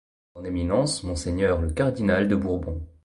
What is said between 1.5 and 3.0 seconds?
le cardinal de Bourbon.